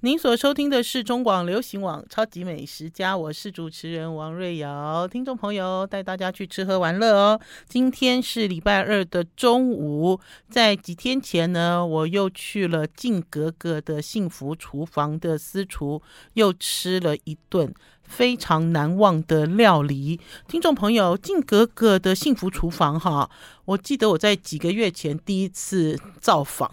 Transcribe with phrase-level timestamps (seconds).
[0.00, 5.08] 您所收听的是中广流行网《超级美食家》，我是主持人王瑞瑶。
[5.08, 7.40] 听众朋友，带大家去吃喝玩乐哦。
[7.68, 16.00] 今天是礼拜二的中午，在几天前呢，我又去了静格格的幸福厨房的私厨，
[16.34, 17.74] 又吃了一顿
[18.04, 20.20] 非常难忘的料理。
[20.46, 23.28] 听众朋友，静格格的幸福厨房哈，
[23.64, 26.72] 我记得我在几个月前第一次造访。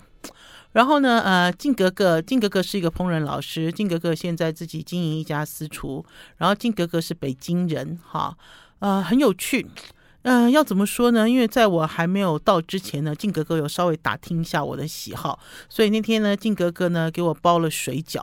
[0.76, 3.71] 然后呢，呃，静格格，静格格是一个烹饪老师。
[3.71, 6.06] 静格格现在自己经营一家私厨。
[6.36, 8.38] 然后静格格是北京人，哈，
[8.79, 9.65] 呃，很有趣。
[10.24, 11.29] 嗯、要怎么说呢？
[11.29, 15.39] 因为在我还没有到之前呢，靖格格有稍微打听一下我的喜好，
[15.70, 18.21] 所以那天呢，靖格格呢给我包了水饺。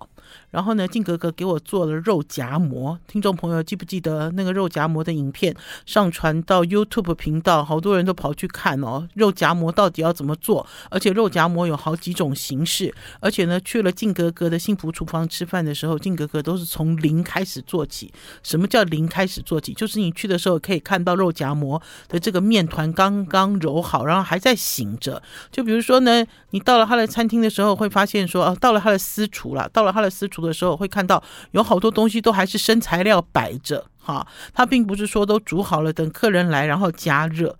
[0.52, 2.96] 然后呢，静格格给我做了肉夹馍。
[3.08, 5.52] 听众朋友记不记得那个肉夹馍的影片
[5.84, 9.08] 上传到 YouTube 频道，好多人都跑去看哦。
[9.14, 10.64] 肉夹馍到底要怎么做？
[10.88, 12.94] 而且肉夹馍有好几种形式。
[13.18, 18.12] 而且呢，去了静格格的幸福厨房吃饭的时候，静格格都是从零开始做起。
[18.44, 19.74] 什么叫零开始做起？
[19.74, 25.20] 就是你去的时候可以看到肉夹馍的这个面团刚刚揉好，然后还在醒着。
[25.50, 30.12] 就比如说呢，你到了他的餐厅的时候，会发现说，哦，到了他的私厨了，到了他的。
[30.12, 37.56] 私厨的时候会看到有好多东西都还是生材料摆着哈，它并不是说都煮好了等客人来然后加热，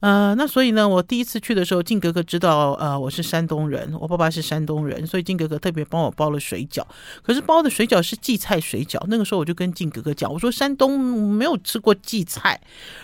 [0.00, 6.82] 呃，那所以呢，我第一次去的时候，静格格知道呃我是山东人，我爸爸是山东人，所以静格格特别帮我包了水饺，
[7.22, 12.58] 可是包的水饺是荠菜水饺，那个时候我就跟静格格讲，我说山东没有吃过荠菜，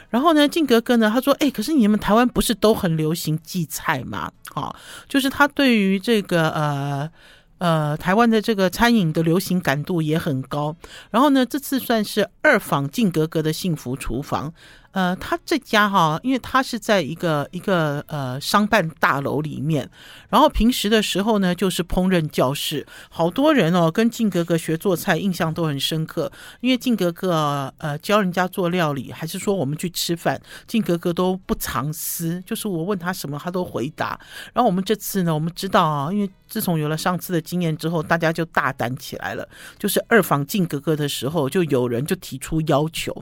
[0.09, 4.33] 然后呢，静格格呢他说，哎，可是你们台湾不是都很流行荠菜吗？
[4.55, 4.75] 好，
[5.07, 7.11] 就是他对于这个呃。
[7.59, 10.75] 呃，台湾的这个餐饮的流行感度也很高。
[11.11, 14.53] 然后呢，这次算是二访静格格的幸福厨房。
[14.93, 19.89] 呃，他这家哈，因为他是在一个一个呃商办大楼里面，
[20.29, 26.33] 然后平时的时候呢，就是烹饪教室，好多人哦跟静格格学做菜，印象都很深刻。
[26.61, 34.19] 因为静格格呃教人家做料理，还是说我们去吃饭，静格格都不藏私，就是我问他什么，他都回答。
[34.53, 39.47] 然后我们这次呢，我们知道啊，因为自从有了上次的经验之后，大家就大胆起来了，
[39.79, 43.15] 就是二访静格格的时候，就有人就提出要求。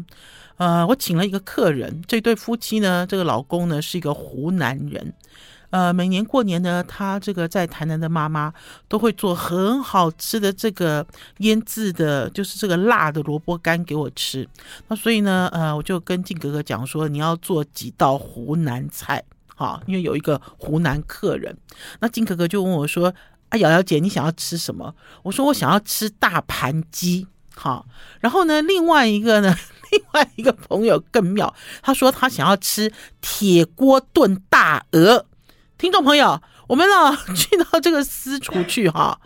[0.56, 5.12] 呃，我请了一个客人，这对夫妻呢，这个老公呢是一个湖南人，
[5.68, 8.50] 呃，每年过年呢，他这个在台南的妈妈
[8.88, 11.06] 都会做很好吃的这个
[11.38, 14.48] 腌制的，就是这个辣的萝卜干给我吃。
[14.88, 19.22] 那所以呢，呃，我就跟静哥哥讲说，你要做几道湖南菜，
[19.54, 21.54] 好，因为有一个湖南客人。
[22.00, 23.12] 那静哥哥就问我说
[23.50, 27.26] ：“啊，瑶瑶姐，你想要吃什么？”我说：“我想要吃大盘鸡。”
[27.58, 27.86] 好，
[28.20, 29.54] 然后呢，另外一个呢？
[29.92, 35.26] 另外一个朋友更妙，他说他想要吃铁锅炖大鹅。
[35.78, 39.20] 听众朋友，我们呢 去到这个私厨去哈，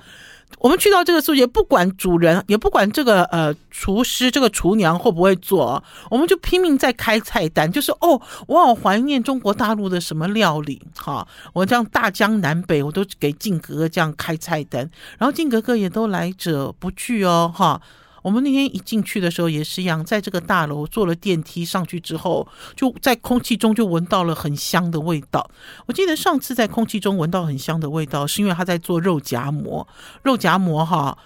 [0.59, 17.81] 我们去到这个私厨，不管主人，也不管这个呃厨师、这个厨娘会不会做，我们就拼命在开菜单，就是哦，我好怀念中国大陆的什么料理哈，我这样大江南北我都给靖格格这样开菜单，然后靖格格也都来者不拒哦哈。
[18.23, 25.51] 我们那天一进去的时候也是一样，在这个大楼坐了电梯上去之后，就在空气中就闻到了很香的味道。
[25.87, 29.87] 我记得上次在空气中闻到很香的味道，是因为他在做肉夹馍，
[30.23, 31.17] 肉夹馍哈，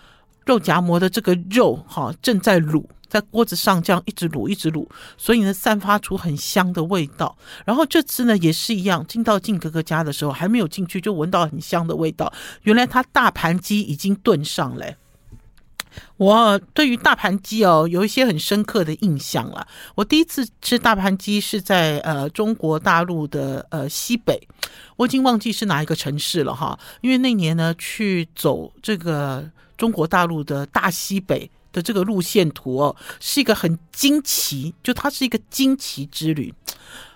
[0.44, 7.36] 肉夹馍的这个肉哈正在卤，在锅子上这样一直卤一直卤，所以呢散发出很香的味道。
[7.64, 12.32] 然后这次呢也是一样，进到静格格家的时候还没有进去就闻到很香的味道，
[12.62, 14.94] 原来他大盘鸡已经炖上了。
[16.16, 19.66] 我对于大盘鸡哦有一些很深刻的印象了。
[19.94, 24.48] 我第一次吃大盘鸡是在呃中国大陆的呃西北，
[24.96, 26.78] 我已经忘记是哪一个城市了哈。
[27.00, 36.54] 因为那年呢去走这个中国大陆的大西北的这个路线图哦，是一个很惊奇，就它是一个惊奇之旅。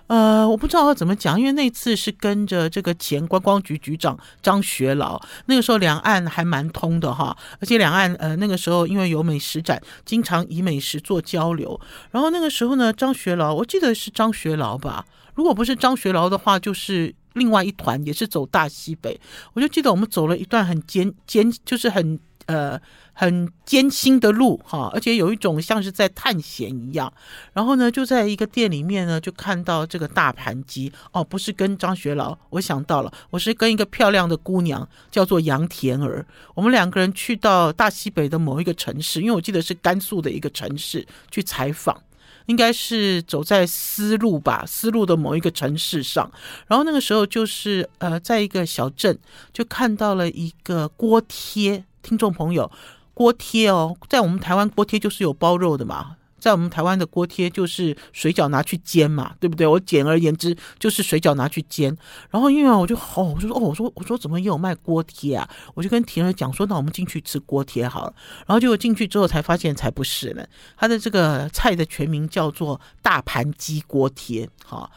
[0.09, 11.79] 呃，我不知道要怎么讲，因为那次是跟着这个前观光局局长张学劳，那个时候两岸还蛮通的哈，而且两岸呃那个时候因为有美食展，经常以美食做交流。
[12.09, 15.05] 然后那个时候呢，张学劳，我记得是张学劳吧，
[15.35, 19.19] 如果不是张学劳的话，就是另外一团也是走大西北。
[19.53, 22.19] 我就记得我们走了一段很艰艰，就是很。
[22.45, 22.81] 呃，
[23.19, 27.11] 很艰辛的路哈，而且有一种像是在探险一样。
[27.51, 36.25] 然后呢，就在一个店里面呢，就看到这个大盘鸡哦，不是跟张学劳，我想到了，我是跟一个漂亮的姑娘，叫做杨田儿。
[36.55, 42.01] 我们两个人去到大西北的某一个城市，因为我记得是甘肃的一个城市去采访。
[42.45, 46.31] 应该是走在丝路吧，丝路的某一个城市上，
[46.67, 49.19] 然后那个时候就是呃，在一个小镇
[49.53, 52.71] 就看到了一个锅贴听众朋友，
[53.19, 56.15] 锅贴哦，在我们台湾锅贴就是有包肉的嘛。
[56.39, 59.67] 在我们台湾的锅贴就是水饺拿去煎嘛，对不对？
[59.67, 61.93] 我简而言之就是水饺拿去煎。
[62.29, 65.45] 然后因为我就哦，我就说哦，我说我说怎么也有卖锅贴啊？
[65.73, 68.13] 我就跟婷儿讲说，那我们进去吃锅贴好了。
[68.47, 70.45] 然后结果进去之后才发现才不是呢，
[70.77, 74.49] 它的这个菜的全名叫做大盘鸡锅贴。
[74.65, 74.89] 哈，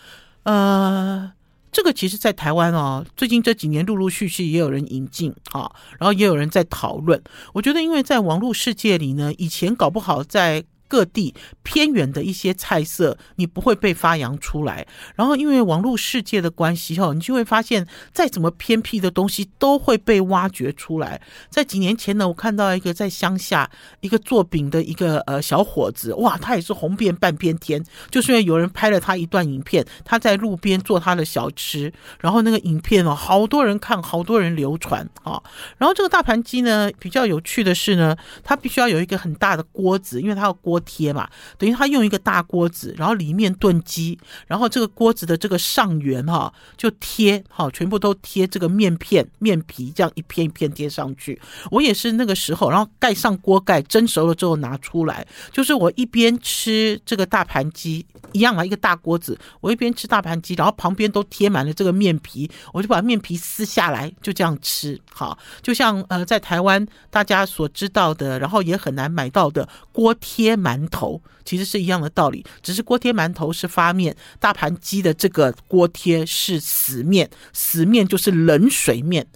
[0.45, 1.33] 呃，
[1.73, 7.21] 这个其实在台湾哦，最近这几年陆陆续续也有人引进啊，然后也有人在讨论。
[7.55, 10.63] 我觉得因为在网络世界里呢，以前搞不好在。
[10.93, 14.87] 各地偏远的一些菜色，你不会被发扬出来。
[15.15, 21.19] 然后，因为网络世界的关系，哈，你就会发现，再怎么偏僻的东西都会被挖掘出来。
[21.49, 23.71] 在几年前呢，我看到一个在乡下
[24.03, 31.91] 一个做饼的一个呃小伙子，哇，他也是红遍半边天，就是因为有人拍了他一段影片，他在路边做他的小吃，
[32.21, 35.43] 然后那个影片哦，好多人看，好多人流传啊。
[35.79, 40.82] 然后这个大盘鸡呢，比较有趣的是呢，它必须要有一个很大的锅子，因为它要锅。
[40.83, 51.41] 贴嘛，等于他用一个大锅子，然后里面炖鸡，然后这个锅子的这个上缘哈，就贴好，全部都贴这个面片、面皮，这样一片一片贴上去。
[51.71, 65.01] 我也是那个时候，然后盖上锅盖，蒸熟了之后拿出来，就是我一边吃这个大盘鸡，一样啊，一个大锅子，我一边吃大盘鸡，然后旁边都贴满了这个面皮，我就把面皮撕下来，就这样吃。
[65.13, 79.27] 好，就像呃，在台湾大家所知道的，然后也很难买到的锅贴馒馒头其实是一样的道理，只是锅贴馒头是发面，大盘鸡的这个锅贴是死面，死面就是冷水面。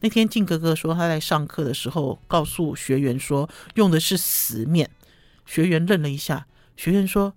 [0.00, 4.90] 那天静哥哥说他在上课的时候告诉学员说用的是死面，
[5.46, 6.46] 学员愣了一下，
[6.76, 7.32] 学员说：“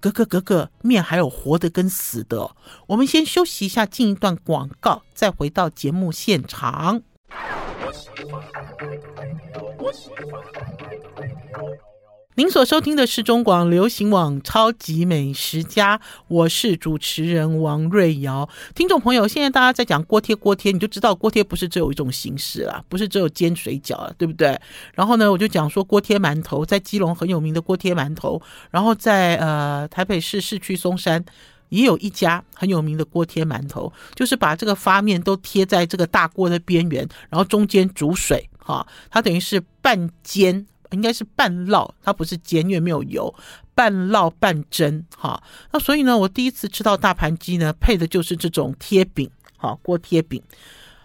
[0.00, 2.56] 哥哥哥哥，面还有活的跟死的。”
[2.88, 7.02] 我们先休息一下，进一段广告，再回到节目现场。
[12.34, 15.98] 您所收听的是中广流行网《超级美食家》，
[16.28, 18.48] 我是主持人王瑞瑶。
[18.74, 24.58] 听众朋友，现在大家在讲锅贴，锅贴你就知道锅贴不是只有一种形式啦，不是只有煎水饺了，对不对？
[24.94, 28.40] 然后呢，我就讲说锅贴馒头，在基隆很有名的锅贴馒头，
[28.70, 31.22] 然后在呃台北市市区松山
[31.68, 40.66] 也有一家很有名的锅贴馒头，就是把这个发面都贴在这个大锅的边缘，然后中间煮水，哈，它等于是半煎。
[40.92, 43.34] 应该是半烙，它不是煎，因为没有油，
[43.74, 45.42] 半烙半蒸，哈。
[45.72, 50.42] 那所以呢，我第一次吃到大盘鸡呢，配的就是这种贴饼，哈，锅贴饼。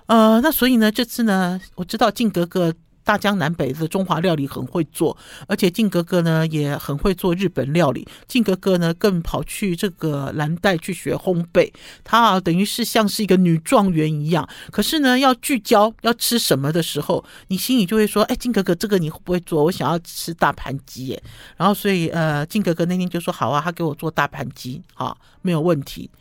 [0.06, 2.74] 呃，那所以呢，这次呢，我知道靖格格。
[3.08, 5.18] 大江南北的中华料理很会做，
[5.48, 8.06] 而且靖格格呢也很会做日本料理。
[8.28, 11.72] 靖格格呢更跑去这个蓝带去学烘焙，
[12.04, 14.46] 他啊等于是像是一个女状元一样。
[14.72, 19.64] 可是呢，要聚焦要吃什么的时候，你心里就会说：“哎，靖格格，这个你会不会做？
[19.64, 21.24] 我想要吃大盘鸡耶。”
[21.56, 26.12] 然后所以呃，靖格格那天就说：“好啊，他给我做大盘鸡，好，没有问题。”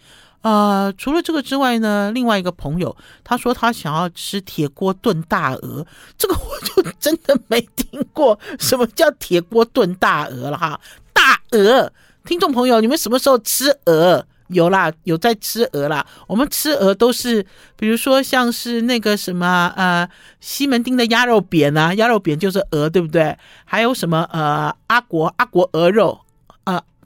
[0.46, 5.84] 呃，除了这个之外呢，另外一个朋友他说他想要吃铁锅炖大鹅，
[6.16, 10.81] 这个我就真的没听过什么叫铁锅炖大鹅了哈。
[11.12, 11.93] 大鹅，
[12.25, 14.25] 听众朋友，你们什么时候吃鹅？
[14.46, 16.06] 有啦，有在吃鹅啦。
[16.28, 17.44] 我们吃鹅都是，
[17.76, 20.08] 比如说像是那个什么呃
[20.38, 23.37] 西门町的鸭肉扁啊，鸭肉扁就是鹅，对不对？
[23.64, 26.20] 还有什么呃阿国阿国鹅肉。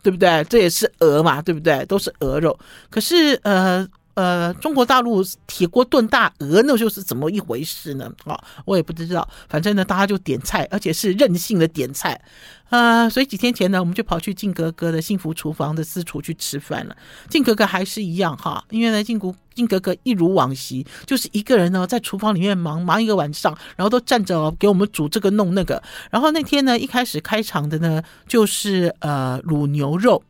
[0.02, 0.44] 对不对？
[0.44, 1.84] 这也是鹅嘛，对不对？
[1.86, 2.58] 都是鹅肉。
[2.90, 8.10] 可是，呃呃，中国大陆铁锅炖大鹅，那就是怎么一回事呢？
[8.24, 9.26] 啊、我也不知道。
[9.48, 12.20] 反正呢，大家就点菜，而且是任性的点菜。
[12.68, 16.96] 啊、呃，所以几天前呢，我们就跑去靖格格的幸福厨房的私厨去吃饭了。
[17.28, 25.82] 靖格格还是一样哈，因为呢，靖格靖格格一如往昔，就是一个人呢在厨房里面忙忙一个晚上，然后都站着给我们煮这个弄那个。
[26.10, 30.22] 然后那天呢，一开始开场的呢，就是呃卤牛肉。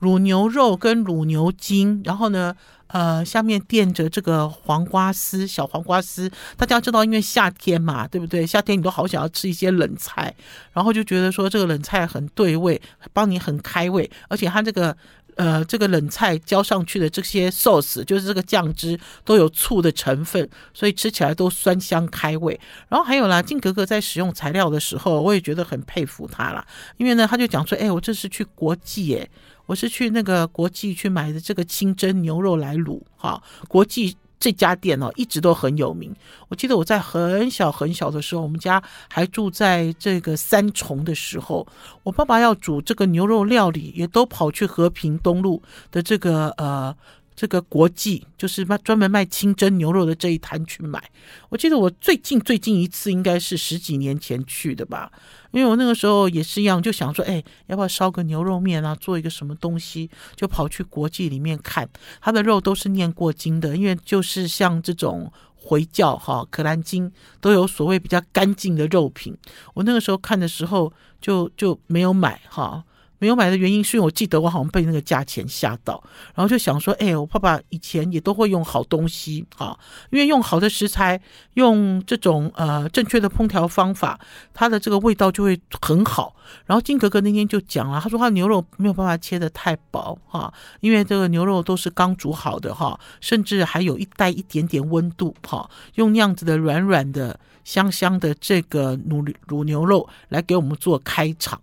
[0.00, 2.56] 卤牛肉跟卤牛筋，然后呢，
[2.92, 6.30] 呃，下面垫着这个黄瓜丝，小黄瓜丝。
[6.56, 8.46] 大家知道，因为夏天嘛，对不对？
[8.46, 10.34] 夏天你都好想要吃一些冷菜，
[10.72, 12.80] 然后就觉得说这个冷菜很对味，
[13.12, 14.96] 帮你很开胃，而且它这个
[15.36, 22.58] 呃这个冷菜浇上去的这些 sauce，就是这个酱汁都有醋的成分，所以吃起来都酸香开胃。
[22.88, 26.66] 然后还有啦，靖格格在使用材料的时候，我也觉得很佩服他啦，
[26.96, 29.30] 因为呢，他就讲说，哎，我这是去国际，耶。
[29.70, 36.12] 我是去那个国际去买的这个清蒸牛肉来卤，哈，国际这家店哦，一直都很有名。
[36.48, 41.64] 我记得我在很小很小的时候，我们家还住在这个三重的时候，
[42.02, 45.62] 我爸爸要煮这个牛肉料理，也都跑去和平东路
[45.92, 46.96] 的这个呃。
[47.40, 51.02] 这个国际就是卖专门卖清真牛肉的这一摊去买。
[51.48, 55.10] 我记得我最近最近一次应该是十几年前去的吧，
[55.50, 61.88] 因为我那个时候也是一样，就想说，哎，要不要烧个牛肉面啊，做一个什么东西，就跑去国际里面看，
[62.20, 69.34] 它的肉都是念过经的，因为就是像这种回教哈、可兰经都有所谓比较干净的肉品。
[69.72, 70.92] 我那个时候看的时候
[71.22, 72.84] 就就没有买哈。
[73.20, 76.02] 没有买的原因是因为我记得我好像被那个价钱吓到，
[76.34, 79.78] 然后就想说，哎，我爸爸以前也都会用好东西啊，
[80.10, 81.20] 因为用好的食材，
[81.54, 84.18] 用这种呃正确的烹调方法，
[84.54, 86.34] 它的这个味道就会很好。
[86.64, 101.60] 然后金格格那天就讲了，他说他牛肉没有办法切得太薄哈，因为这个牛肉都是刚煮好的哈，甚至还有一带一点点温度哈，用那样子的软软的香香的这个卤卤牛肉来给我们做开场。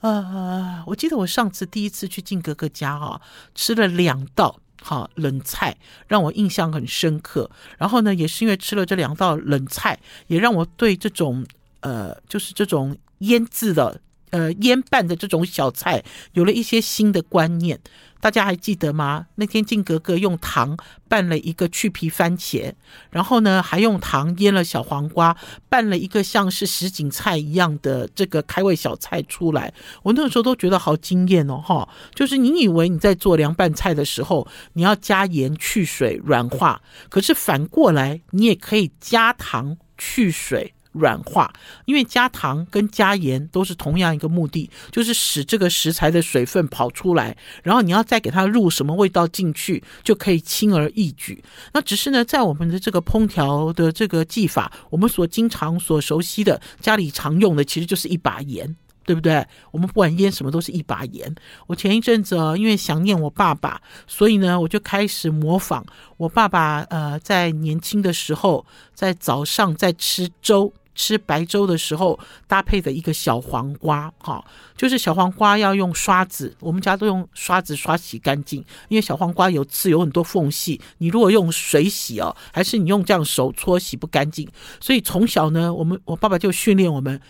[0.00, 3.20] 啊，我记得我上次第一次去静哥哥家哈、
[3.54, 5.76] 吃了两道哈、冷菜，
[6.08, 7.50] 让我印象很深刻。
[7.78, 11.46] 然后呢，也是因为吃了这两道冷菜，也让我对这种
[11.80, 14.00] 呃，就是这种腌制的。
[14.30, 16.04] 呃，腌拌的这种小菜
[16.34, 17.80] 有了一些新的观念，
[18.20, 19.26] 大家还记得吗？
[19.36, 20.76] 那天静格格用糖
[21.08, 22.72] 拌了一个去皮番茄，
[23.10, 25.36] 然后呢，还用糖腌了小黄瓜，
[25.68, 29.72] 拌了一个像是什锦菜一样的这个开胃小菜出来。
[30.02, 31.88] 我那个时候都觉得好惊艳哦，哈！
[32.14, 40.74] 就是你以为你在做凉拌菜的时候，你要加盐去水软化，可是反过来你也可以加糖去水。
[40.92, 41.52] 软化，
[41.84, 51.42] 因为加糖跟加盐都是同样一个目的，就是使这个食材的水分跑出来，然后你要再给它入什么味道进去，就可以轻而易举。
[51.72, 59.46] 那只是呢，在我们的这个烹调的这个技法，我们所经常所熟悉的家里常用的，其实就是一把盐，对不对？
[59.70, 61.32] 我们不管腌什么，都是一把盐。
[61.68, 70.72] 我前一阵子，因为想念我爸爸，所以呢，我就开始模仿我爸爸，呃，在年轻的时候，在早上在吃粥。
[70.94, 74.44] 吃白粥的时候搭配的一个小黄瓜，哈，
[74.76, 84.48] 就是小黄瓜要用刷子，我们家都用刷子刷洗干净，因为小黄瓜有刺，有很多缝隙，你如果用水洗哦，还是你用这样手搓洗不干净，
[84.80, 87.20] 所以从小呢，我们我爸爸就训练我们。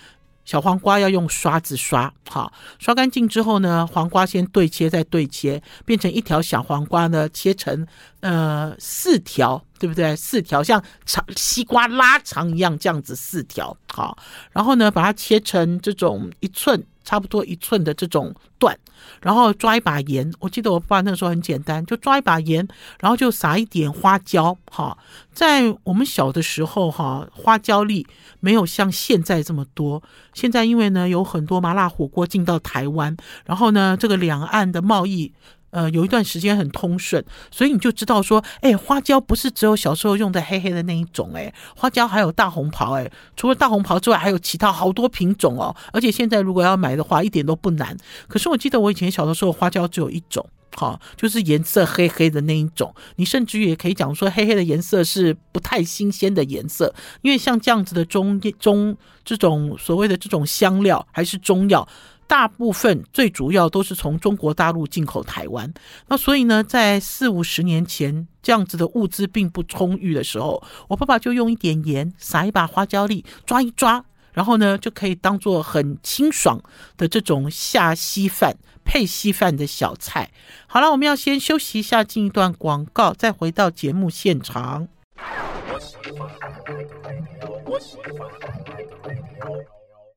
[0.44, 7.86] 小黄瓜要用刷子刷，好，刷干净之后呢，黄瓜先对切，再对切，变成一条小黄瓜呢，切成
[8.20, 10.16] 呃四条，对不对？
[10.16, 14.18] 四条像长西瓜拉长一样，这样子四条，好，
[14.52, 16.84] 然后呢，把它切成这种一寸。
[17.02, 18.78] 差不多一寸的这种段，
[19.22, 20.32] 然后抓一把盐。
[20.38, 22.66] 我记得我爸那个时候很简单，就抓一把盐，
[23.00, 24.56] 然后就撒一点花椒。
[24.70, 24.96] 哈，
[25.32, 28.06] 在我们小的时候，哈，花椒粒
[28.40, 30.02] 没有像现在这么多。
[30.34, 35.32] 现在因为呢，有很多麻辣火锅进到台湾，然后呢，这个两岸的贸易。
[35.70, 45.74] 呃，有一段时间很通顺，所以你就知道说，哎，花椒不是只有小时候用的黑黑的那一种，哎，花椒还有大红袍，哎，除了大红袍之外，还有其他好多品种哦。
[45.92, 47.96] 而且现在如果要买的话，一点都不难。
[48.26, 52.92] 可是我记得我以前小的时候，花椒只有一种，好，就是颜色黑黑的那一种。
[53.16, 61.86] 你甚至也可以讲说，黑黑的颜色是不太新鲜的颜色，因为像这样子的中中这种所谓的这种香料还是中药。
[62.30, 65.74] 大部分最主要都是从中国大陆进口台湾，
[66.06, 76.62] 那所以呢，在四五十年前这样子的物资并不充裕的时候，我爸爸就用一点盐，撒一把花椒粒，抓一抓，然后呢就可以当做很清爽
[76.96, 80.30] 的这种下稀饭配稀饭的小菜。
[80.68, 84.86] 好了，我们要先休息一下，进一段广告，再回到节目现场。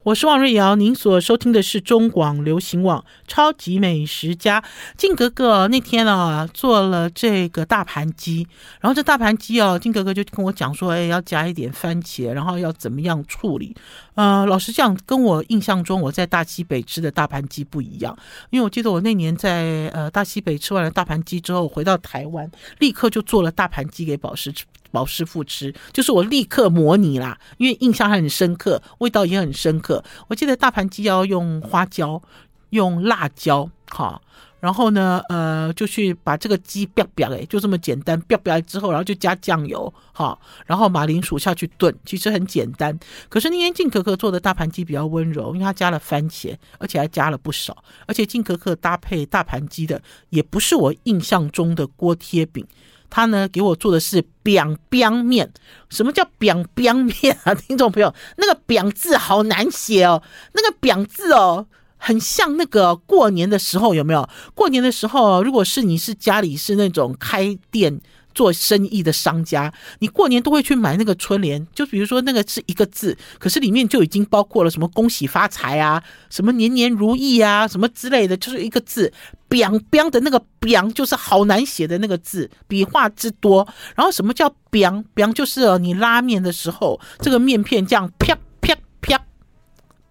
[0.03, 4.61] 我是王瑞瑶，您所收听的是中广流行网超级美食家
[4.97, 5.65] 静格格。
[5.69, 8.45] 那天啊，做了这个大盘鸡，
[8.81, 13.73] 然后这大盘鸡哦，静格格就跟我讲说，哎，要加一点番茄，然后要怎么样处理？
[14.15, 18.17] 呃，老实讲，跟我印象中我在大西北吃的大盘鸡不一样，
[18.49, 24.65] 因为我记得我那年在呃大西北吃完了大盘鸡之后，回到台湾，立刻就做了大盘鸡给宝石吃。
[24.91, 30.03] 宝师傅吃，就是我立刻模拟啦，因为印象还很深刻，味道也很深刻。
[30.27, 32.21] 我记得大盘鸡要用花椒、
[32.69, 34.21] 用辣椒，哈，
[34.63, 42.97] 然后呢，呃，就去把这个鸡煸煸，哎，就这么简单，煸煸之后，然后就加酱油，哈，然后马铃薯下去炖，其实很简单。
[43.27, 52.65] 可是那天静格格做的大盘鸡比较温柔，因为它加了番茄，而且还加了不少，而且静格格搭配大盘鸡的也不是我印象中的锅贴饼。
[53.09, 55.51] 他呢，给我做的是 biang biang 面。
[55.89, 57.53] 什么叫 biang biang 面啊？
[57.53, 61.67] 听众朋友，那个 biang 字好难写哦，那个 biang 字哦。
[62.05, 64.27] 很像那个过年的时候，有没有？
[64.53, 68.01] 过年的时候，如果是你是家里是那种开店。
[68.35, 79.13] 做生意的商家，你过年都会去买那个春联，就比如说那个是一个字，可是里面就已经包括了什么恭喜发财啊，什么年年如意啊，什么之类的，就是一个字
[79.47, 83.67] ，biang biang 的那个 biang 就是好难写的那个字，笔画之多。
[83.95, 89.23] 然后什么叫 biang biang 就是你拉面的时候，这个面片这样啪啪啪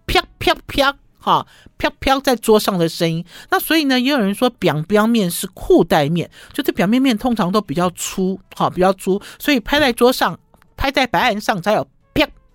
[0.07, 1.02] 啪啪啪。
[1.23, 3.23] 哈，飘飘在桌上的声音。
[3.49, 10.37] 那所以呢，也有人说表表面是裤带面，就这表面面通常都比较粗，哈，比较粗，所以拍在桌上，
[10.75, 11.87] 拍在白案上才有。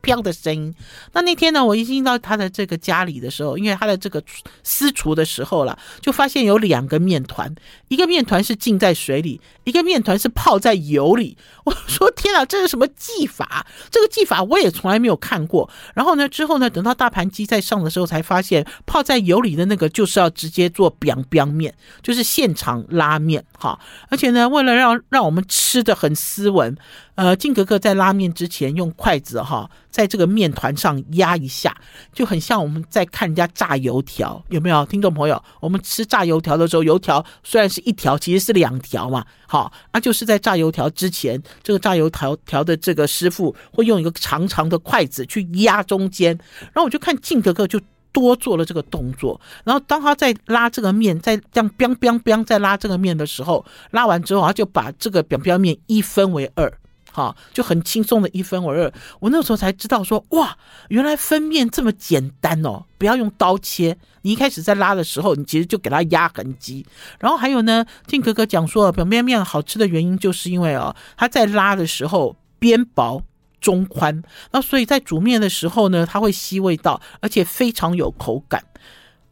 [0.01, 0.75] 飘的声音。
[1.13, 4.23] 那那天呢，我一进到他的这个家里的时候，因为他的这个
[4.63, 7.55] 私厨的时候了，就发现有两个面团，
[7.89, 11.37] 一个面团是浸在水里，一个面团是泡在油里。
[11.65, 13.67] 我说天啊，这是什么技法？
[13.91, 15.69] 这个技法我也从来没有看过。
[15.95, 23.79] 然后呢，之后呢，等到大盘鸡在上的时候，才发现泡在油里的那个就是要直接做 biang biang 面，就是现场拉面哈。
[24.09, 26.77] 而且呢，为了让让我们吃的很斯文。
[27.15, 31.77] 呃，靖格格在拉面之前用筷子哈，在这个面团上压一下，
[32.13, 34.85] 就很像我们在看人家炸油条，有没有？
[34.87, 39.25] 听众朋友，我们吃炸油条的时候，油条虽然是一条，其实是两条嘛。
[39.47, 46.39] 好，那就是在炸油条之前，这个炸油条条的这个师傅会用一个长长的筷子去压中间，
[46.73, 47.81] 然后我就看靖哥哥就
[48.13, 56.73] 多做了这个动作，然后当他在拉这个面，在这样 biang biang biang 在拉这个面的时候，拉完之后，他就把这个表表面一分为二。
[57.19, 58.93] 啊，就很轻松的一分为二。
[59.19, 60.57] 我那时候才知道说，哇，
[60.89, 62.85] 原来分面这么简单哦！
[62.97, 66.87] 不要用刀切，你一开始在拉的时候，你其实就给它压痕迹。
[67.19, 73.23] 然后还有呢，靖格格讲说，表面面好吃的原因就是因为哦，它在拉的时候边薄
[73.61, 74.23] 中宽，
[74.53, 78.63] 那所以在煮面的时候呢，它会吸味道，而且非常有口感。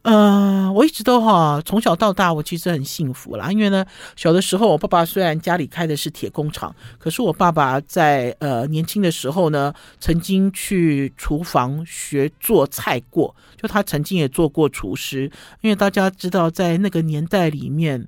[0.09, 3.85] 嗯、我一直都哈，从小到大我其实很幸福啦，因为呢，
[4.15, 15.29] 小的时候我爸爸虽然家里开的是铁工厂，可是我爸爸在呃年轻的时候呢，曾经去厨房学做菜过，就他曾经也做过厨师，
[15.61, 18.07] 因为大家知道在那个年代里面。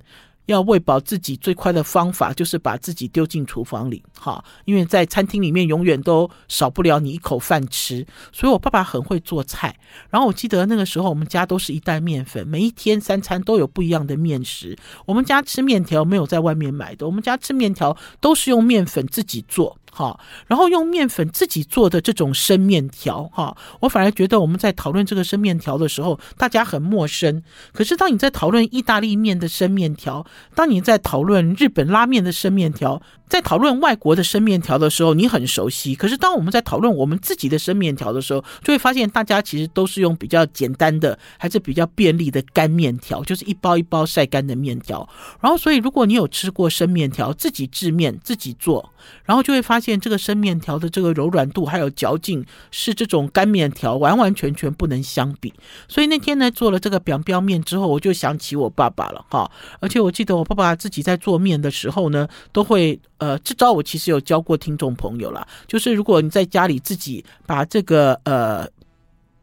[0.49, 9.79] 要喂饱自己最快的方法就是把自己丢进厨房里，哈，因为在餐厅里面永远都少不了你一口饭吃，所以我爸爸很会做菜。
[10.11, 14.77] 然后我记得那个时候我们家都是一袋面粉，每一天三餐都有不一样的面食。
[15.05, 19.78] 我们家吃面条没有在外面买的，我们家吃面条都是用面粉自己做。
[19.99, 27.43] 好，然后用面粉自己做的这种生面条，哈，我反而觉得我们在讨论这个生面条的时候，大家很陌生。
[27.73, 35.97] 可是当你在讨论意大利面的生面条，当你在讨论日本拉面的生面条，在讨论外国的生面条的时候，你很熟悉。
[35.97, 45.09] 可是当我们在讨论我们自己的生面条的时候，就会发现大家其实都是用比较简单的，还是比较便利的干面条，就是一包一包晒干的面条。
[45.41, 48.93] 然后，所以如果你有吃过生面条，自己制面自己做，
[49.25, 49.88] 然后就会发现。
[49.97, 55.55] 这个生面条的这个柔软度还有嚼劲，是这种干面条完完全全不能相比。
[55.87, 59.49] 所以那天呢，做了这个表标面之后，我就想起我爸爸了哈。
[59.79, 68.67] 而且我记得我爸爸自己在做面的时候呢，都会呃，这招我其实有教过听众朋友了，就是如果你在家里自己把这个呃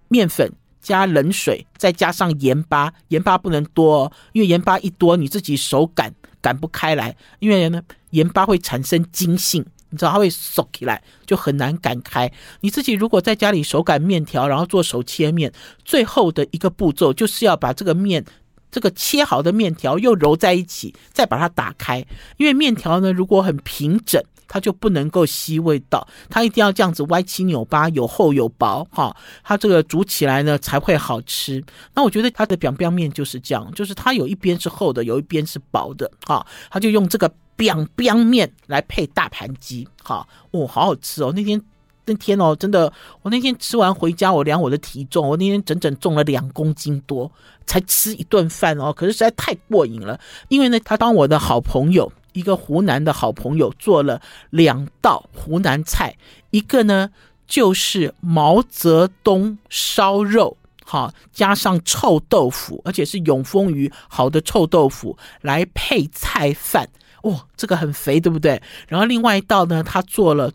[0.10, 7.81] 面粉加冷水，再加上盐巴，盐巴不能多哦，因为盐巴一多，你自己手擀擀不开来，因为呢
[8.12, 9.65] 盐巴会产生筋性。
[9.95, 12.29] 你知道它会缩起来，就很难擀开。
[12.60, 15.49] 你自己如果在家里手擀面条，然后做手切面，
[15.86, 18.25] 最后的一个步骤就是要把这个面，
[18.69, 22.05] 这个切好的面条又揉在一起，再把它打开。
[22.36, 31.63] 因为面条呢，如果很平整，它就不能够吸味道，它一定要这样子歪七扭八，有厚有薄，哈，它这个煮起来呢才会好吃。
[31.93, 37.31] 那我觉得它的 biang biang 面就是这样，就是它有一边是厚的，有一边是薄的，哈，它就用这个。
[37.58, 41.32] Biang biang 面来配大盘鸡，好哦，好好吃哦！
[41.36, 41.62] 那天
[42.06, 42.91] 那天哦，真的，
[43.22, 47.32] 我那天吃完回家，我量我的体重，我那天整整重了两公斤多，
[47.65, 48.94] 才吃一顿饭哦。
[48.94, 56.15] 可是实在太过瘾了，因为呢，他当我的好朋友，一个湖南的好朋友做了两道湖南菜，
[56.52, 57.10] 一个呢
[57.48, 66.88] 就是毛泽东烧肉，好加上臭豆腐，而且是永丰鱼好的臭豆腐来配菜饭。
[67.26, 68.62] 哦，这个很肥，对不对？
[68.88, 70.52] 然后另外一道呢，他做了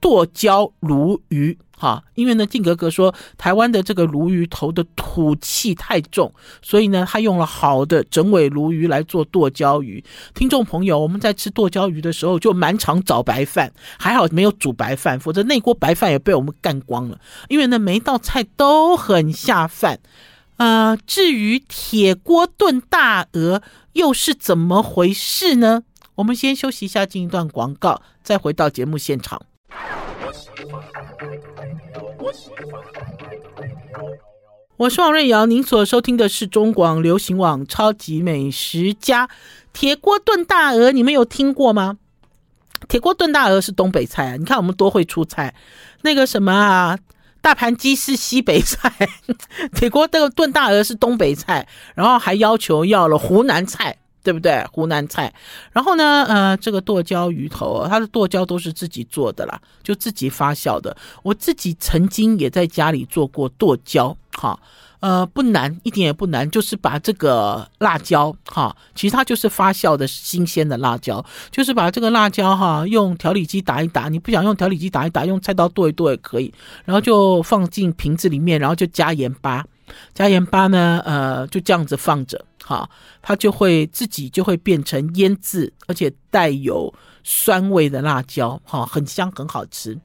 [0.00, 6.32] 剁椒鲈鱼，哈，因为呢，靖格格说台湾的这个鲈鱼头的土气太重，
[6.62, 10.02] 所以呢，他用了好的整尾鲈鱼来做剁椒鱼。
[10.32, 17.20] 听众朋友，我们在吃剁椒鱼的时候就满场找白饭，还好没有煮白饭，否则那锅白饭也被我们干光了。
[17.50, 20.00] 因为呢，每一道菜都很下饭。
[20.56, 23.62] 呃，至于铁锅炖大鹅
[23.94, 25.84] 又是怎么回事呢？
[26.20, 29.40] 我们先休息一下，进一段广告，再回到节目现场。
[34.76, 39.26] 我是王瑞瑶，您所收听的是中广流行网《超级美食家》。
[39.72, 41.96] 铁锅炖大鹅，你们有听过吗？
[42.86, 44.36] 铁锅炖大鹅是东北菜啊！
[44.36, 45.54] 你看我们多会出菜。
[46.02, 46.98] 那个什么啊，
[47.40, 48.92] 大盘鸡是西北菜，
[49.74, 53.96] 铁锅炖炖大鹅是东北菜，然后还要求要了湖南菜。
[54.22, 54.64] 对不对？
[54.72, 55.32] 湖南菜，
[55.72, 60.96] 然后呢，呃，这个剁椒鱼头，它的剁椒都是自己做的啦，就自己发酵的。
[61.22, 64.58] 我自己曾经也在家里做过剁椒，哈，
[65.00, 76.52] 呃，不难，一点也不难，就是把这个辣椒，哈，其实它就是发酵的新鲜的辣椒，就是把这个辣椒，哈，用调理机打一打，你不想用调理机打一打，用菜刀剁一剁也可以，
[76.84, 79.64] 然后就放进瓶子里面，然后就加盐巴。
[80.14, 82.88] 加盐巴呢，呃，就这样子放着，哈，
[83.22, 86.92] 它就会自己就会变成腌制，而且带有。
[87.22, 89.96] 酸味的辣椒，哈，很香，很好吃。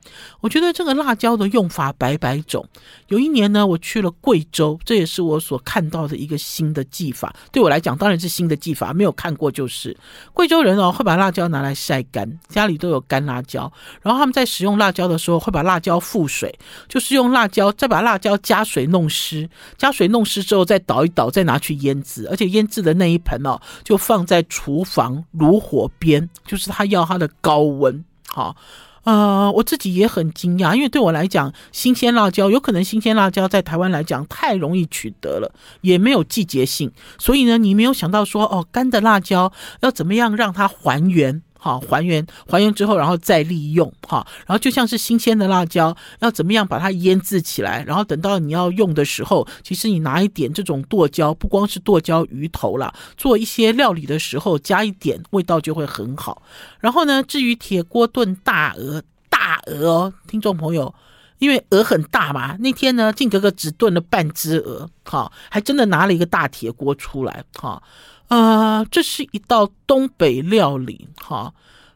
[0.41, 2.67] 我觉得这个辣椒的用法百百种。
[3.07, 7.33] 有一年呢，我去了贵州，这也是我所看到的一个新的技法。
[7.51, 9.95] 对我来讲，当然是新的技法，没有看过就是。
[10.33, 13.71] 贵州人哦，会把辣椒拿来晒干，家里都有干辣椒。
[14.01, 16.53] 然后他们在使用辣椒的时候，会把辣椒覆水，
[16.89, 22.27] 就是用辣椒再把辣椒加水弄湿，加水弄湿之后再倒一倒，再拿去腌制。
[22.29, 27.04] 而且腌制的那一盆哦，就放在厨房炉火边，就是他要。
[27.05, 28.55] 它的高温，好，
[29.03, 41.41] 呃，我自己也很惊讶，因为对我来讲，新鲜辣椒有可能新鲜辣椒在台湾来讲太容易取得了，也没有季节性，所以呢，你没有想到说，哦，干的辣椒要怎么样让它还原。
[41.65, 56.43] 好，还原还原之后，然后再利用哈，然后就像是新鲜的辣椒，要怎么样把它腌制起来，然后等到你要用的时候，其实你拿一点这种剁椒，不光是剁椒鱼头啦，做一些料理的时候加一点，味道就会很好。
[56.79, 60.93] 然后呢，至于铁锅炖大鹅，大鹅哦，听众朋友，
[61.39, 67.81] 因为鹅很大嘛，那天呢，靖格格只炖了半只鹅，哈，还真的拿了一个大铁锅出来，哈。
[68.27, 71.53] 呃，这是一道东北料理，哈，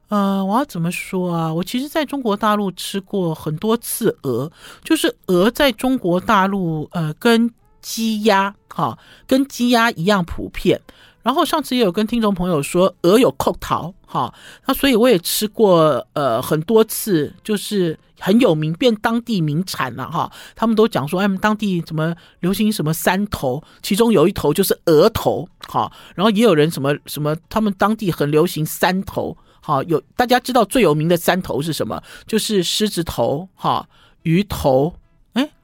[0.10, 1.54] 呃，我要怎么说啊？
[1.54, 4.52] 我其实在中国大陆吃过很多次鹅，
[4.84, 10.80] 就是鹅在中国大陆，呃，跟鸡鸭，哈，跟鸡鸭一样普遍。
[11.30, 14.34] 然后上次也有跟听众朋友说，鹅有扣桃，哈，
[14.66, 17.96] 那所以我也吃过，呃，很多次，就是。
[18.22, 20.30] 很有名，变当地名产了哈。
[20.54, 25.90] 他们都讲说，他们当地怎么流行什么三头，其中有一头就是鹅头，哈。
[26.16, 29.82] 然后也有人什么什么，他们当地很流行三头，哈。
[29.84, 32.04] 有大家知道最有名的三头是什么？
[32.28, 33.88] 就是狮子头，哈，
[34.24, 34.94] 鱼头，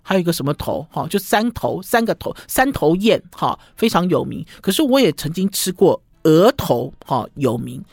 [0.07, 4.45] 还有一个什么头，哈，就三头，三个头，三头雁，哈，非常有名。
[4.61, 7.83] 可是我也曾经吃过鹅头，哈，有名。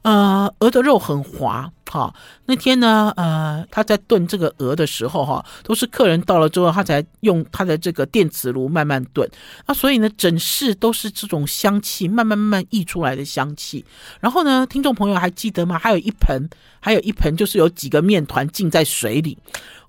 [0.00, 2.14] 呃，鹅的肉很滑，哈。
[2.46, 9.28] 那天呢，呃，他在炖这个鹅的时候，哈，都是客人到了之后，他才用他的这个电磁炉慢慢炖。
[9.66, 13.84] 那所以呢，整室都是这种香气，慢慢慢慢溢出来的香气。
[14.20, 15.76] 然后呢，听众朋友还记得吗？
[15.78, 16.48] 还有一盆，
[16.78, 19.36] 还有一盆，就是有几个面团浸在水里。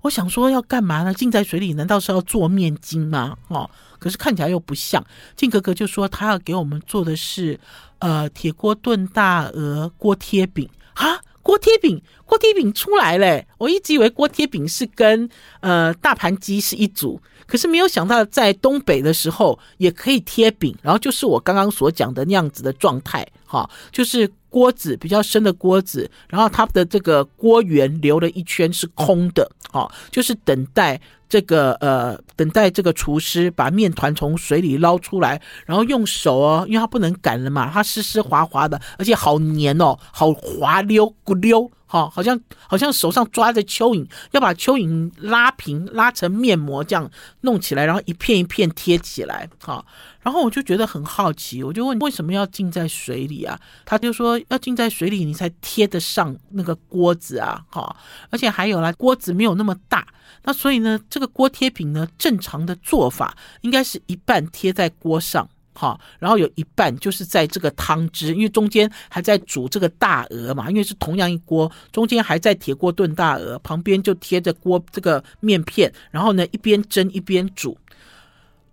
[0.00, 1.14] 我想说要干嘛呢？
[1.14, 3.36] 浸在水里，难道是要做面筋吗？
[3.46, 5.04] 哦，可是看起来又不像。
[5.36, 7.58] 靖哥哥就说他要给我们做的是。
[8.02, 13.46] 呃，铁锅炖大鹅锅贴饼啊，锅贴饼，锅贴饼出来嘞。
[13.58, 15.28] 我一直以为锅贴饼是跟
[15.60, 31.00] 呃大盘鸡是一组，可是没有想到在东北的时候也可以贴饼，然后就是我刚刚所讲的那样子的状态，哈，就是锅子比较深的锅子，然后它的这个锅缘留了一圈是空的，哦，就是等待。
[31.32, 47.10] 这个呃，等待这个厨师把面团从水里捞出来，然后用手哦，因为它不能擀了嘛，它湿湿滑滑的，而且好黏哦，好滑溜咕溜，哈，好像好像手上抓着蚯蚓，要把蚯蚓拉平，拉成面膜这样
[47.42, 49.84] 弄起来，然后一片一片贴起来，哈。
[50.22, 53.60] 然后我就觉得很好奇，我就问为什么要浸在水里啊？
[53.84, 57.94] 他就说要浸在水里，你才贴得上那个锅子啊，哈。
[58.30, 60.06] 而且还有啦，锅子没有那么大，
[60.44, 77.76] 那所以呢，这个锅贴饼呢，正常的做法应该是一半贴在锅上，哈，然后有一半就是在这个汤汁，因为中间还在煮这个大鹅嘛，因为是同样一锅，中间还在铁锅炖大鹅，旁边就贴着锅这个面片，然后呢一边蒸一边煮。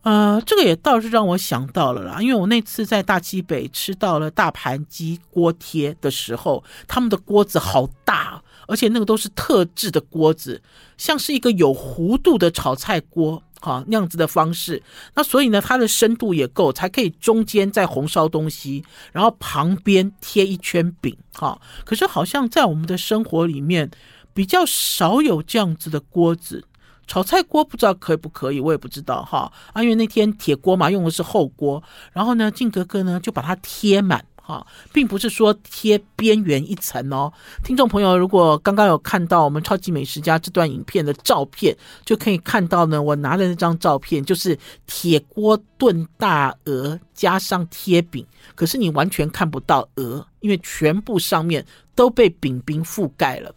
[0.01, 10.61] 呃，这个也倒是让我想到了啦，因为我那次在大西北吃到了大盘鸡锅贴的时候，他们的锅子好大，而且那个都是特制的锅子，
[10.97, 14.81] 像是一个有弧度的炒菜锅，哈，那样子的方式。
[15.15, 21.59] 那所以呢，它的深度也够，才可以中间再红烧东西，然后旁边贴一圈饼，哈。
[21.85, 23.89] 可是好像在我们的生活里面
[24.33, 26.63] 比较少有这样子的锅子。
[27.07, 29.51] 炒菜锅不知道可以不可以，我也不知道哈。
[29.73, 31.81] 啊，因为那天铁锅嘛，用的是厚锅，
[32.13, 37.31] 然后呢，静格格呢就把它贴满哈，并不是说贴边缘一层哦。
[37.63, 44.57] 听众朋友，如果刚刚有看到我们超级美食家这段影片的照片，就可以看到呢，我拿的那张照片就是
[44.87, 53.53] 铁锅炖大鹅加上贴饼，可是你完全看不到鹅，因为全部上面都被饼饼覆盖了。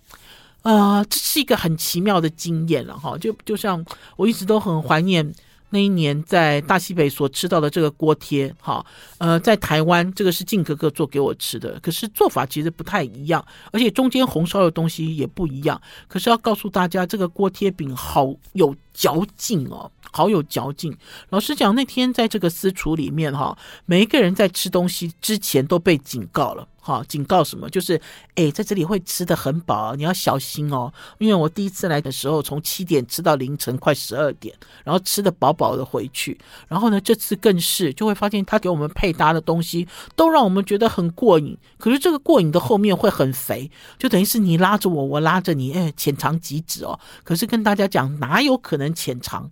[0.60, 3.84] 啊、这是一个很奇妙的经验了哈，就就像
[4.16, 5.34] 我一直都很怀念
[5.72, 8.84] 那一年在大西北所吃到的这个锅贴哈，
[9.16, 15.80] 呃，在台湾这个是静哥哥做给我吃的，可是做法其实不太一样，而且中间红烧的东西也不一样。
[16.06, 20.94] 可是要告诉大家，这个锅贴饼好有嚼劲哦，好有嚼劲。
[21.30, 23.56] 老实讲，那天在这个私厨里面哈，
[23.86, 26.68] 每一个人在吃东西之前都被警告了。
[26.84, 27.70] 好，警告什么？
[27.70, 28.00] 就是，
[28.34, 30.92] 哎，在这里会吃得很饱，你要小心哦。
[31.18, 36.36] 因为我第一次来的时候，从七点吃到凌晨快十二点，然后吃得饱饱的回去。
[36.66, 41.56] 然后呢，这次更是就会发现他给我们配搭的东西都让我们觉得很过瘾。
[41.78, 46.98] 可是这个过瘾的后面会很肥，就等于是你拉着我，我拉着你，哎，浅尝即止哦。
[47.22, 49.48] 可是跟大家讲，哪有可能浅尝？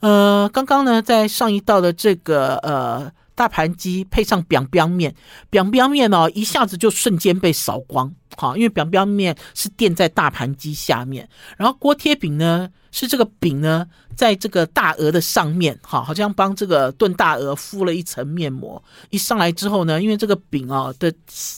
[0.00, 3.12] 呃，刚刚呢，在上一道的这个呃。
[3.34, 5.14] 大盘鸡配上扁扁面
[5.50, 18.82] 扁扁面哦，一下子就瞬间被扫光，好，因为扁扁面是垫在大盘鸡下面，然后锅贴饼呢是这个饼呢在这个大鹅的上面，好，好像帮这个炖大鹅敷了一层面膜。
[19.10, 21.12] 一上来之后呢，因为这个饼啊的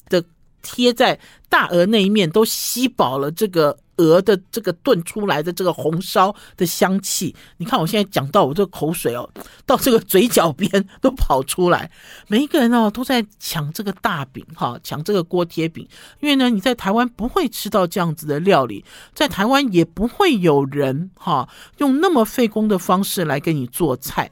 [0.08, 0.24] 的
[0.66, 3.78] 贴在大鹅那一面都吸饱了这个。
[3.98, 9.26] 鹅的这个炖出来的这个红烧的香气，你看我现在讲到我这个口水哦，
[9.64, 11.90] 到这个嘴角边都跑出来。
[12.28, 15.88] 每一个人哦都在抢这个大饼哈，抢这个锅贴饼，
[16.20, 21.48] 因为呢你在台湾不会吃到这样子的料理，在台湾也不会有人哈
[21.78, 24.30] 用那么费工的方式来给你做菜。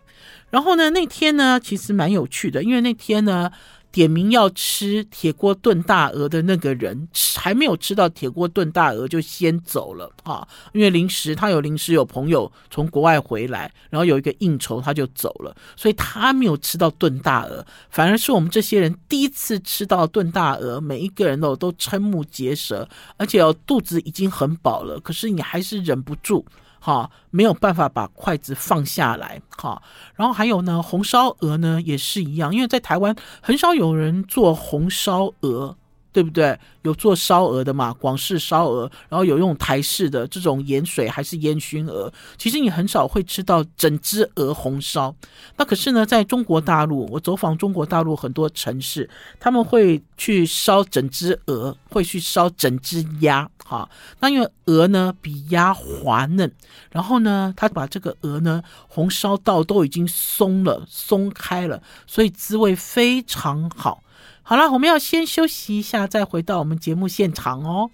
[0.51, 3.51] 然后呢那天呢其实蛮有趣的，因为那天呢。
[3.95, 10.45] 点名要吃铁锅炖大鹅的那个人，还没有吃到铁锅炖大鹅就先走了啊！
[10.73, 26.45] 因为临时他有临时有朋友从国外回来，然后有一个应酬他就走了，所以他没有吃到炖大鹅，反而是我们这些人第一次吃到炖大鹅，每一个人哦都瞠目结舌，而且哦肚子已经很饱了，可是你还是忍不住。
[26.85, 29.41] 哈，没有办法把筷子放下来。
[29.57, 29.83] 哈，
[30.17, 35.79] 然后还有呢，红烧鹅呢也是一样，因为在台湾很少有人做红烧鹅。
[36.15, 36.57] 对不对？
[36.83, 37.93] 有做烧鹅的嘛？
[37.95, 42.13] 广式烧鹅，然后有用台式的这种盐水还是烟熏鹅。
[42.39, 45.13] 其实你很少会吃到整只鹅红烧。
[45.57, 53.51] 那可是呢，在中国大陆，我走访中国大陆很多城市，他们会去烧整只鹅，会去烧整只鸭。
[53.65, 53.89] 哈，
[54.21, 56.53] 那因为鹅呢比鸭滑嫩，
[56.91, 64.04] 然后呢，他把这个鹅呢红烧到都已经松了、松开了，所以滋味非常好。
[64.43, 67.91] 好了，我们要先休息一下，再回到我们节目现场哦。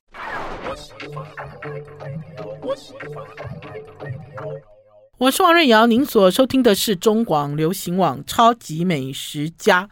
[5.18, 9.84] 我是王瑞瑶，您所收听的是中广流行网《超级美食家》。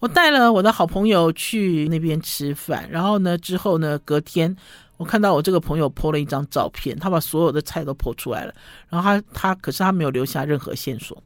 [0.00, 4.56] 我带了我的好朋友去那边吃饭，然后呢，之后呢，隔天
[4.96, 8.52] 我看到我这个朋友 po 了一张照片，他把所有的菜都 po 出来了，
[8.88, 11.16] 然后他他可是他没有留下任何线索。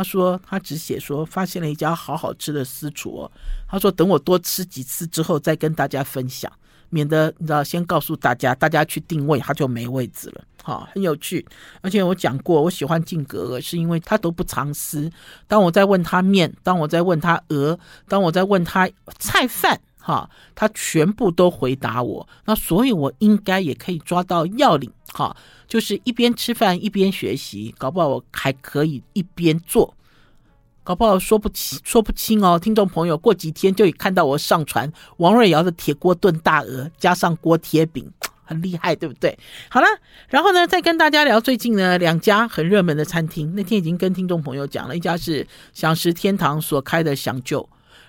[0.00, 3.30] 他说：“他只写说发现了一家好好吃的私厨。
[3.68, 6.50] 他说等我多吃几次之后再跟大家分享，
[6.88, 10.42] 免得你知道先告诉大家，大家去定位他就没位置了。
[10.62, 11.46] 好，很有趣。
[11.82, 15.12] 而且我讲过，我喜欢静格格，是因为他都不藏私。
[15.46, 22.26] 当我在问他面，当我在问他鹅，当我在问他菜饭，哈，他全部都回答我。
[22.46, 25.36] 那所以，我应该也可以抓到要领，哈。”
[25.70, 29.94] 就是一边吃饭一边学习，搞不好我还可以一边做，
[30.82, 32.58] 搞不好说不清说不清哦。
[32.58, 38.10] 听众朋友，过几天就可以看到我上传王瑞瑶的铁锅炖大鹅，加上锅贴饼，
[38.42, 39.38] 很厉害，对不对？
[39.68, 39.86] 好了，
[40.28, 43.54] 然后呢，再跟大家聊最近呢两家很热门的餐厅。
[43.54, 47.68] 那天已经跟听众朋友讲了，一家是饗食天堂所开的享就，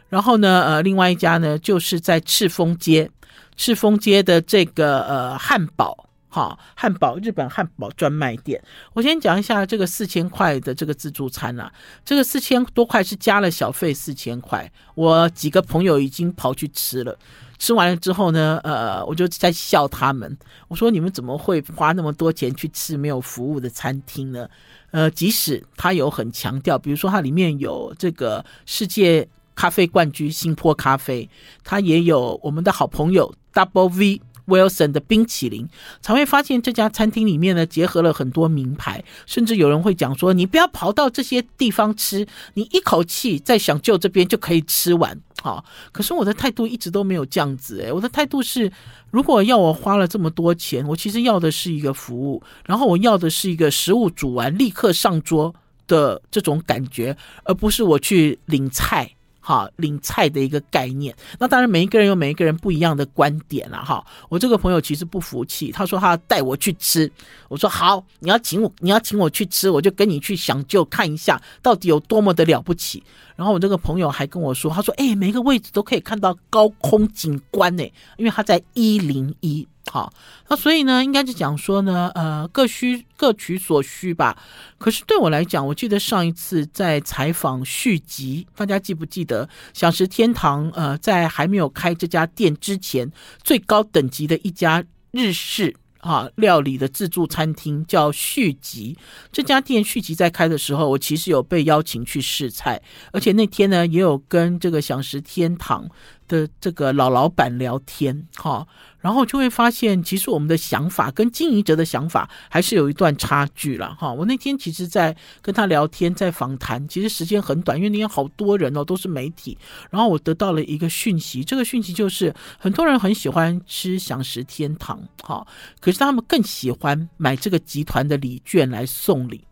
[0.10, 3.12] 然后呢，呃，另外一家呢就是在赤峰街，
[3.56, 6.08] 赤峰街的这个呃汉堡。
[6.32, 8.64] 哈，汉堡日本汉堡专卖店。
[8.94, 11.72] 我先讲一下这个四千块的这个自助餐啊，
[12.06, 14.72] 这个四千多块是加了小费四千块。
[14.96, 17.18] 我几个朋友已经跑去吃了，
[17.60, 20.38] 吃完了之后呢，呃，我就在笑他们，
[20.70, 24.48] 我说你们怎么会花那么多钱去吃没有服务的餐厅呢？
[24.92, 31.30] 呃，即使它有很强调，比如说它里面有这个世界咖啡冠军星坡咖啡，
[31.64, 35.68] 它也有我们的好朋友 Double V Wilson 的冰淇淋，
[36.02, 45.18] 才会发现这家餐厅里面呢，结合了很多名牌，甚至有人会讲说，你不要跑到这些地方吃，你一口气在享就这边就可以吃完。
[45.42, 48.72] 好，可是我的态度一直都没有这样子诶，我的态度是，
[49.10, 55.56] 如果要我花了这么多钱，我其实要的是一个服务，然后我要的是一个食物煮完立刻上桌
[55.88, 59.16] 的这种感觉，而不是我去领菜。
[59.42, 61.14] 好，领菜的一个概念。
[61.40, 64.06] 那当然，每一个人有每一个人不一样的观点了哈。
[64.30, 67.12] 我这个朋友其实不服气，他说他带我去吃。
[67.50, 73.04] 我说好，你要请我，你要请我去吃，我就跟你去享就看一下到底有多么的了不起。
[73.42, 77.84] 然后我这个朋友还跟我说，他说哎，每个位置都可以看到高空景观呢，
[78.18, 79.68] 因为他在一零一。
[79.90, 80.14] 好，
[80.48, 84.38] 那所以呢，应该是讲说呢，呃，各需各取所需吧。
[84.78, 90.70] 可是对我来讲，我记得上一次在采访续集，大家记不记得小食天堂？
[90.76, 93.12] 呃，在还没有开这家店之前，
[93.44, 98.98] 最高等级的一家日式啊料理的自助餐厅叫续集。
[99.32, 105.90] 这家店续集在开的时候，我其实有被邀请去试菜，而且那天呢，也有跟这个享食天堂
[106.32, 108.66] 的这个老老板聊天，哈。
[109.02, 114.14] 然后就会发现，其实我们的想法跟经营者的想法还是有一段差距了哈。
[114.14, 119.58] 我那天其实，在跟他聊天，在访谈，其实时间很短，因为那天好多人哦，都是媒体。
[119.90, 125.44] 然后我得到了一个讯息，这个讯息就是很多人很喜欢吃享食天堂，哈，
[125.80, 129.44] 可是他们更喜欢买这个集团的礼券来送礼。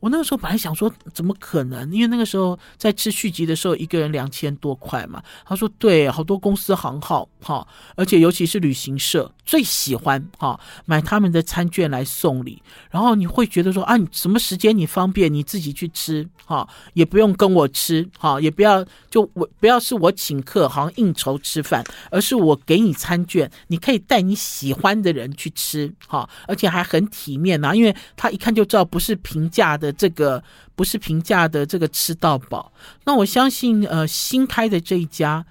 [0.00, 1.92] 我那个时候本来想说，怎么可能？
[1.92, 5.22] 因为那个时候在吃续集的时候，一个人两千多块嘛。
[5.44, 7.66] 他说对，好多公司行号哈，
[7.96, 12.62] 而且尤其是旅行社最喜欢哈买他们的餐券来送礼。
[12.90, 29.92] 然后你会觉得说啊，你什么时间你方便你自己去吃哈，也不用跟我吃哈，也不要就我不要是我请客，好像应酬吃饭，而是我给你餐券，你可以带你喜欢的人去吃哈，而且还很体面呐，因为他一看就知道不是平价的。
[29.92, 30.42] 这个
[30.74, 32.72] 不是平价的，这个吃到饱。
[33.04, 35.44] 那我相信，呃，新开的这一家，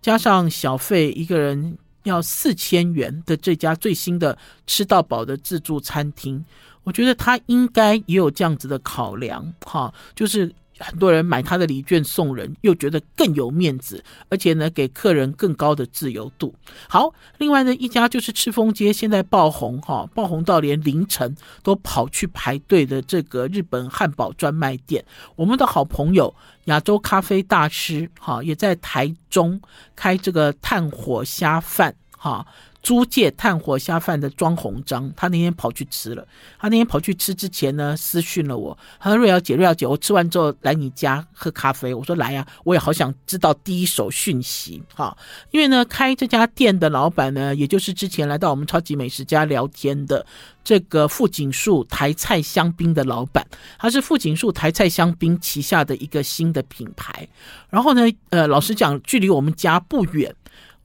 [0.00, 1.76] 加上小费，一个人
[2.06, 6.44] 要四千元的这家最新的吃到饱的自助餐厅，
[6.84, 10.52] 我觉得他应该也有这样子的考量，哈，就是。
[10.78, 16.54] 很多人买他的礼券送人，又觉得更有面子，而且呢，给客人更高的自由度。
[16.88, 25.04] 好，另外呢，一家就是赤峰街现在爆红哈，爆红到连凌晨都跑去排队的这个日本汉堡专卖店。
[25.34, 26.34] 我们的好朋友
[26.64, 29.60] 亚洲咖啡大师哈，也在台中
[29.94, 32.46] 开这个炭火虾饭哈。
[32.86, 36.24] 租借炭火下饭的庄鸿章，他那天跑去吃了。
[36.56, 45.18] 他那天跑去吃之前呢，私讯了我，他说：“瑞瑶姐，瑞瑶姐，我吃完之后来你家喝咖啡。”我说：“来呀，我也好想知道第一手讯息哈。”
[45.50, 50.24] 因为呢，开这家店的老板呢，也就是之前来到我们超级美食家聊天的
[50.62, 53.44] 这个富锦树台菜香槟的老板，
[53.80, 57.26] 他是富锦树台菜香槟旗下的一个新的品牌。
[57.68, 60.32] 然后呢，呃，老实讲，距离我们家不远。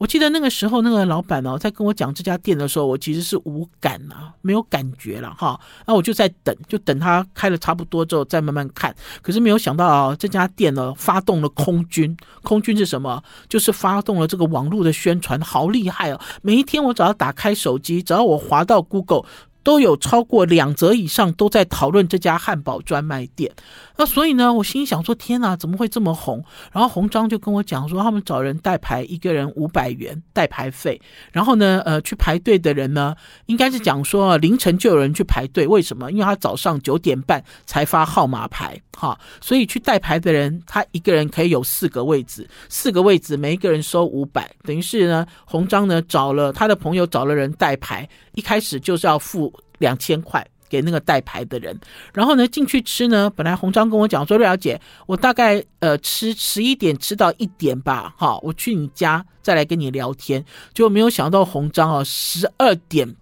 [0.02, 5.62] 我记得那个时候，那个老板哦，在跟我讲这家店的时候，我其实是无感啊，没有感觉了哈。
[5.86, 8.96] 那我就在等，就等他开了差不多之后再慢慢看。
[9.22, 12.18] 可是没有想到啊，这家店呢，发动了空军。
[12.42, 13.22] 空军是什么？
[13.48, 16.20] 就是发动了这个网络的宣传，好厉害哦！
[16.42, 19.26] 每一天我只要打开手机，只要我滑到 Google。
[19.64, 23.52] 都有超过两折以上都在讨论这家汉堡专卖店，
[23.96, 26.44] 那所以呢，我心想说：天哪，怎么会这么红？
[26.72, 31.00] 然后红章就跟我讲说，他们找人代排，一个人五百元代排费。
[31.32, 36.12] 然后呢，呃，去排队的人呢，应该是讲说凌晨就有人去排队，为什么？
[36.12, 49.51] 因为他早上九点半才发号码牌，哈，所以去代排的人，他一个人可以有四个位置，四个位置每一个人收五百，等于是呢，红章呢找了他的朋友找了人代排，一开始就是要付。
[49.82, 51.78] 两千块给那个带牌的人，
[52.14, 63.14] 然后呢，进去吃呢，本来红章跟我讲说，瑞瑶姐，我大概呃吃十一点吃到一点吧，哈，我去你家再来跟你聊天，就没有想到红章啊，十二点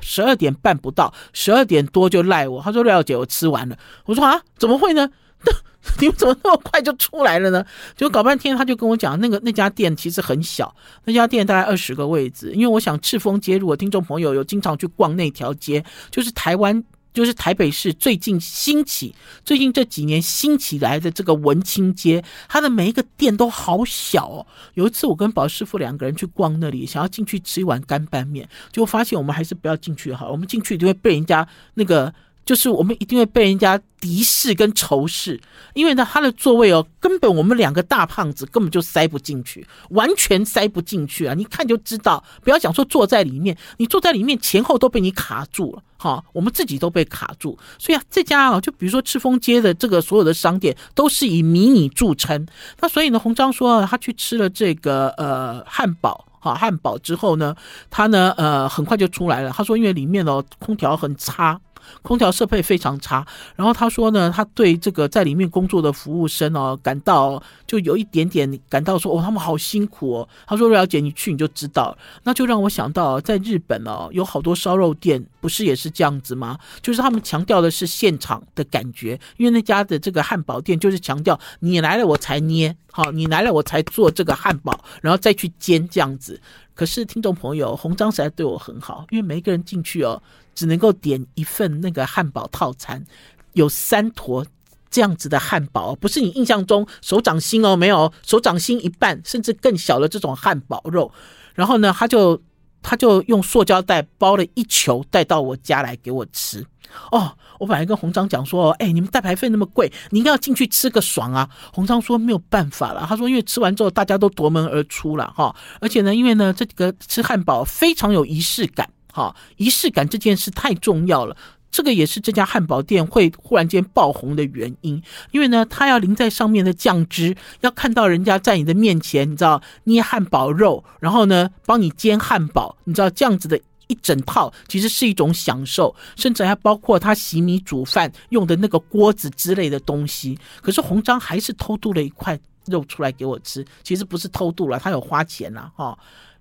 [0.00, 5.10] 十二点半不到，十二点多就赖我，他说瑞瑶姐，我吃完了，我说啊，怎么会呢？
[6.00, 7.64] 你们怎么那么快就出来了呢？
[7.96, 10.74] 就搞半天，他就跟我讲，那个那家店其实很小，
[11.04, 12.52] 那家店大概二十个位置。
[12.54, 16.82] 因为我想赤峰街，如果听众朋友有经常去逛那条街，就是台湾。
[17.12, 19.14] 就是台北市最近兴起，
[19.44, 24.44] 最近这几年兴起来的这个文青街，它的每一个店都好小哦。
[24.74, 32.12] 有一次我跟宝师傅两个人去逛那里，想要进去吃一碗干拌面，就发现我们还是不要进去好，我们进去就会被人家那个。
[32.44, 35.40] 就是我们一定会被人家敌视跟仇视，
[35.72, 41.32] 因为呢，他的座位哦，根本我们两个大胖子根本就塞不进去，完全塞不进去啊！
[41.32, 47.58] 你看就知道，不要讲说坐在里面，你坐在里面前后都被你卡住了，哈，我们自己都被卡住。
[47.78, 52.46] 所以啊，这家啊，就比如说赤峰街的这个所有的商店都是以迷你著称。
[52.80, 57.56] 那所以呢，洪章说他去吃了这个呃汉堡，哈，汉堡之后呢，
[57.88, 59.50] 他呢呃很快就出来了。
[59.50, 61.58] 他说因为里面哦空调很差。
[62.02, 63.26] 空调设备非常差，
[63.56, 70.28] 然后他说呢，他对这个在里面工作的服务生哦，感到就有一点点感到说哦，他们好辛苦哦。
[70.46, 76.58] 他说：“芮小姐，你去你就知道。”那就让我想到，在日本哦，有好多烧肉店，不是也是这样子吗？
[76.82, 86.40] 就是他们强调的是现场的感觉，因为那家的这个汉堡店就是强调你来了我才捏，好，你来了我才做这个汉堡，然后再去煎这样子。
[86.74, 90.20] 可是听众朋友，红章实在对我很好，因为每一个人进去哦，
[90.54, 93.04] 只能够点一份那个汉堡套餐，
[93.52, 94.44] 有三坨
[94.90, 101.10] 这样子的汉堡，不是你印象中手掌心哦，没有手掌心一半，甚至更小的这种汉堡肉。
[101.54, 102.40] 然后呢，他就
[102.82, 106.64] 他就用塑胶袋包了一球带到我家来给我吃。
[107.10, 111.48] 哦，我本来跟红章讲说，哎，你们带牌费那么贵，你应该要进去吃个爽啊。
[111.72, 121.36] 红章说没有办法了，他说因为吃完之后大家都夺门而出了哈，而且呢，因为呢这个吃汉堡非常有仪式感好，仪式感这件事太重要了，
[121.70, 125.00] 这个也是这家汉堡店会忽然间爆红的原因，
[125.30, 133.60] 因为呢，他要淋在上面的酱汁，要看到人家在你的面前，你知道捏汉堡肉，然后呢帮你煎汉堡，你知道这样子的。
[133.86, 140.38] 一整套其实是一种享受，甚至还包括他洗米煮饭用的那个锅子之类的东西。
[140.62, 145.96] 可是红章还是偷渡了一块肉出来给我吃，其实不是偷渡了，他有花钱了哈。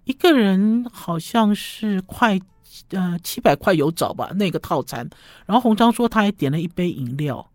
[0.06, 2.40] 一个人好像是快
[2.90, 5.10] 呃七百块有找吧那个套餐，
[5.46, 7.48] 然后红章说他还点了一杯饮料。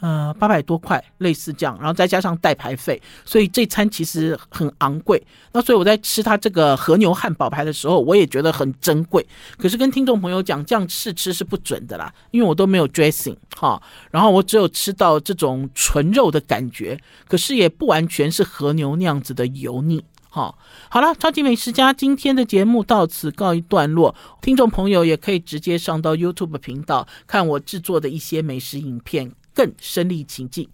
[0.00, 5.20] 呃，八百多块，类似这样，然后再加上代牌费，所以这餐其实很昂贵。
[5.50, 9.26] 那所以我在吃他这个和牛汉堡排的时候，我也觉得很珍贵。
[9.56, 13.82] 可是跟听众朋友讲，这样试吃是不准的啦，因为我都没有 dressing 哈，
[14.12, 16.96] 然后我只有吃到这种纯肉的感觉，
[17.26, 20.04] 可是也不完全是和牛那样子的油腻
[20.38, 20.54] 哈。
[20.88, 29.32] 好了，超级美食家今天的节目到此告一段落，听众朋友也可以直接上到 YouTube 频道看我制作的一些美食影片。
[29.58, 30.68] 更身临其境。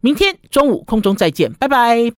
[0.00, 2.10] 明天中午空中再见，拜拜。